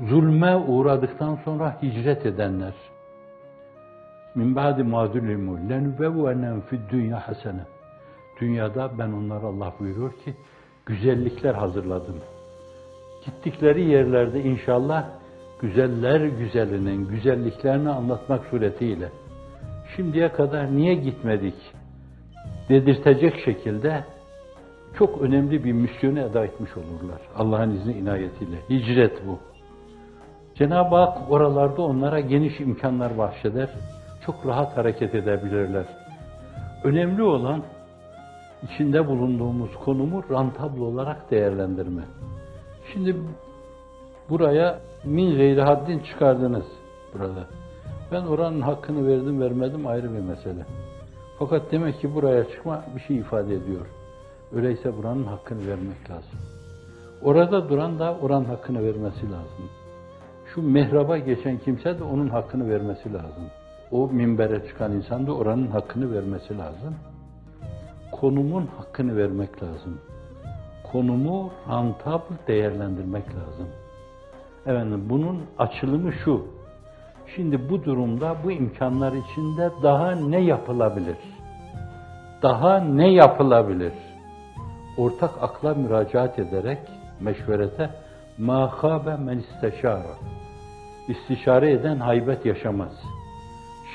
[0.00, 2.72] Zulme uğradıktan sonra hicret edenler.
[4.34, 7.62] Min ba'di ma zulimu lenubevvenem fid dünya hasene.
[8.40, 10.34] Dünyada ben onlara Allah buyuruyor ki
[10.86, 12.16] güzellikler hazırladım.
[13.24, 15.08] Gittikleri yerlerde inşallah
[15.60, 19.08] güzeller güzelinin güzelliklerini anlatmak suretiyle
[19.96, 21.54] şimdiye kadar niye gitmedik
[22.68, 24.04] dedirtecek şekilde
[24.98, 27.20] çok önemli bir misyonu eda etmiş olurlar.
[27.36, 28.56] Allah'ın izni inayetiyle.
[28.70, 29.38] Hicret bu.
[30.54, 33.68] Cenab-ı Hak oralarda onlara geniş imkanlar bahşeder.
[34.26, 35.86] Çok rahat hareket edebilirler.
[36.84, 37.62] Önemli olan
[38.62, 42.02] içinde bulunduğumuz konumu rantabl olarak değerlendirme.
[42.92, 43.16] Şimdi
[44.28, 46.66] buraya min gayri haddin çıkardınız
[47.14, 47.44] burada.
[48.12, 50.66] Ben oranın hakkını verdim vermedim ayrı bir mesele.
[51.38, 53.86] Fakat demek ki buraya çıkma bir şey ifade ediyor.
[54.54, 56.38] Öyleyse buranın hakkını vermek lazım.
[57.22, 59.70] Orada duran da oranın hakkını vermesi lazım.
[60.54, 63.50] Şu mehraba geçen kimse de onun hakkını vermesi lazım.
[63.90, 66.94] O minbere çıkan insan da oranın hakkını vermesi lazım.
[68.12, 70.00] Konumun hakkını vermek lazım.
[70.92, 73.68] Konumu rantabl değerlendirmek lazım.
[74.66, 76.46] Efendim bunun açılımı şu.
[77.36, 81.16] Şimdi bu durumda bu imkanlar içinde daha ne yapılabilir?
[82.42, 83.92] Daha ne yapılabilir?
[84.98, 86.78] Ortak akla müracaat ederek
[87.20, 87.90] meşverete
[88.39, 90.15] مَا خَابَ مَنْ isteşara.
[91.07, 93.03] İstişare eden haybet yaşamaz.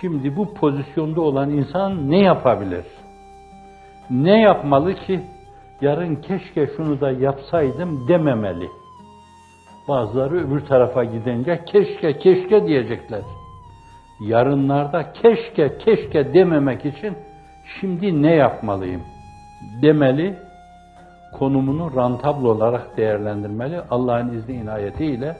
[0.00, 2.84] Şimdi bu pozisyonda olan insan ne yapabilir?
[4.10, 5.20] Ne yapmalı ki
[5.80, 8.68] yarın keşke şunu da yapsaydım dememeli.
[9.88, 13.22] Bazıları öbür tarafa gidince keşke keşke diyecekler.
[14.20, 17.16] Yarınlarda keşke keşke dememek için
[17.80, 19.02] şimdi ne yapmalıyım
[19.82, 20.38] demeli.
[21.33, 23.81] Konumunu rantabl olarak değerlendirmeli.
[23.89, 25.37] Allah'ın izni inayetiyle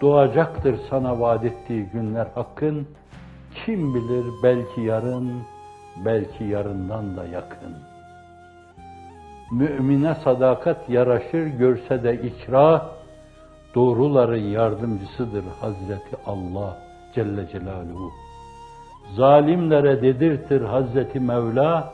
[0.00, 2.88] doğacaktır sana vaat ettiği günler hakkın.
[3.64, 5.32] Kim bilir belki yarın,
[6.04, 7.76] belki yarından da yakın.
[9.52, 12.86] Mümine sadakat yaraşır görse de ikra,
[13.74, 16.76] doğruların yardımcısıdır Hazreti Allah
[17.14, 18.10] Celle Celaluhu.
[19.16, 21.92] Zalimlere dedirtir Hazreti Mevla,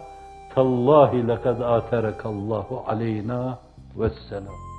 [0.54, 3.58] Tallahi lekad aterekallahu aleyna
[3.96, 4.72] vesselam.